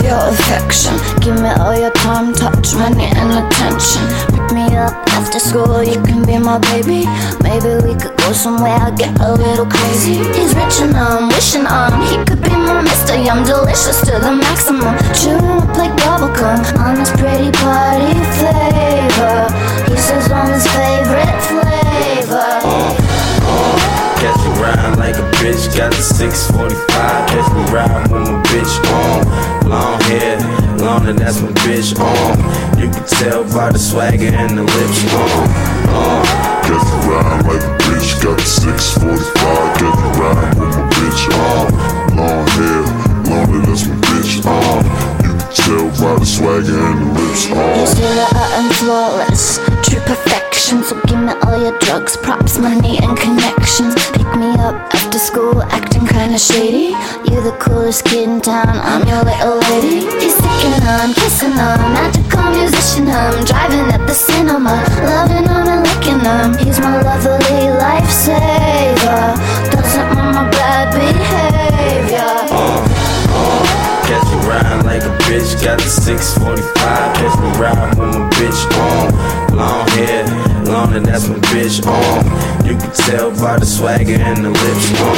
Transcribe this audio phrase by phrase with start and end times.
[0.00, 0.94] protection.
[1.20, 4.02] Give me all your time, touch, money, and attention.
[4.32, 7.04] Pick me up after school, you can be my baby.
[7.42, 10.16] Maybe we could go somewhere, I get a little crazy.
[10.32, 11.92] He's rich and I'm wishing on.
[12.08, 13.22] He could be my Mr.
[13.24, 14.96] Yum, delicious to the maximum.
[15.12, 19.52] Chewing up like bubblegum on this pretty party flavor.
[19.88, 22.52] He says on his favorite flavor.
[24.20, 27.28] Catch me riding like a bitch, got the 645.
[27.28, 29.61] Catch me riding with my bitch on.
[29.72, 30.36] Long hair,
[30.76, 32.36] longer, that's my bitch on.
[32.78, 35.48] You can tell by the swagger and the lips on.
[35.96, 36.24] on.
[36.60, 39.32] Catch me riding like a bitch, got the 645.
[39.80, 41.72] Catch me riding with my bitch on.
[42.20, 42.84] Long hair,
[43.32, 44.84] longer, that's my bitch on.
[45.24, 47.80] You can tell by the swagger and the lips on.
[47.80, 49.56] You say that I'm flawless,
[49.88, 50.04] true
[50.62, 53.94] So give me all your drugs, props, money, and connections.
[54.12, 56.94] Pick me up after school, acting kinda shady.
[57.28, 60.06] You're the coolest kid in town, I'm your little lady.
[60.22, 63.44] He's sticking on, kissing on, magical musician hum.
[63.44, 66.56] Driving at the cinema, loving on and licking him.
[66.64, 69.34] He's my lovely lifesaver.
[69.72, 72.34] Doesn't mind my bad behavior.
[74.06, 77.14] Catch me riding like a bitch, got the 645.
[77.18, 79.32] Catch me riding with my bitch on.
[79.56, 80.24] Long hair,
[80.82, 82.24] longer, that's my bitch on.
[82.66, 85.16] You can tell by the swagger and the lips on.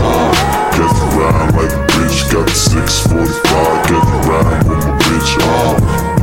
[0.00, 0.34] on.
[0.72, 3.86] Catch me riding like a bitch, got the 645.
[3.88, 5.74] Catch me riding with my bitch on.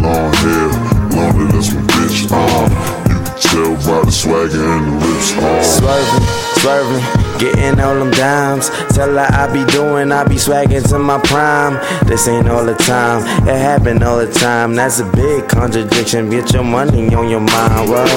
[0.01, 0.69] Long hair,
[1.15, 2.65] longer, that's my bitch on.
[3.09, 5.00] You can tell by the swagger and the on.
[5.21, 6.25] Swerving,
[6.57, 7.03] swerving,
[7.37, 8.69] getting all them dimes.
[8.89, 11.79] Tell her I be doing, I be swagging to my prime.
[12.07, 14.73] This ain't all the time, it happen all the time.
[14.73, 16.31] That's a big contradiction.
[16.31, 17.89] Get your money on your mind.
[17.89, 18.09] What?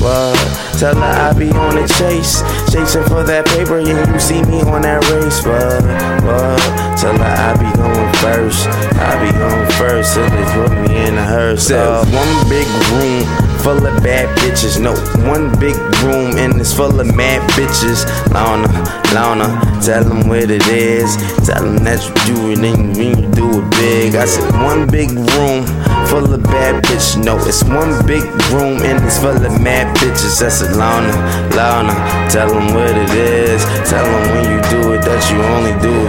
[0.00, 0.36] What?
[0.78, 3.80] Tell her I be on the chase, chasing for that paper.
[3.80, 5.40] Yeah, you see me on that race.
[5.46, 5.80] What?
[6.22, 6.60] What?
[7.00, 8.68] Tell her I be going first.
[9.00, 9.91] I be going first.
[10.02, 11.70] Till they put me in a hearse.
[11.70, 13.22] Uh, one big room
[13.62, 14.80] full of bad bitches.
[14.80, 14.92] No,
[15.30, 18.02] one big room and it's full of mad bitches.
[18.34, 18.66] Lana,
[19.14, 19.46] Lana,
[19.80, 21.16] tell them what it is.
[21.46, 24.16] Tell them that you do it and when you do it big.
[24.16, 25.64] I said one big room
[26.10, 27.22] full of bad bitches.
[27.22, 30.40] No, it's one big room and it's full of mad bitches.
[30.40, 31.14] That's a Lana,
[31.54, 31.94] Lana,
[32.28, 33.62] tell them what it is.
[33.88, 36.01] Tell them when you do it that you only do it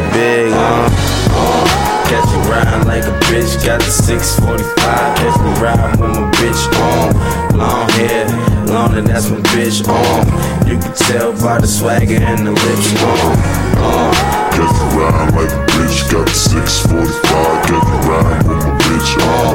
[3.33, 4.77] bitch, got the 645.
[5.17, 7.57] Catch me riding with my bitch on.
[7.57, 8.29] Long hair,
[8.69, 10.21] longer, that's my bitch on.
[10.67, 13.33] You can tell by the swagger and the lips on.
[13.81, 14.13] on.
[14.53, 15.01] Catch me
[15.33, 17.65] like a bitch, got the 645.
[17.65, 19.53] Catch me riding with my bitch on.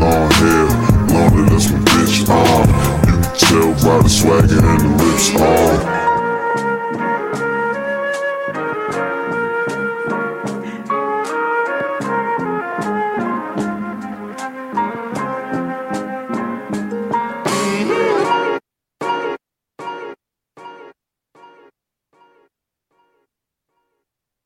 [0.00, 0.66] Long hair,
[1.12, 2.64] longer, that's my bitch on.
[3.04, 5.97] You can tell by the swagger and the lips on.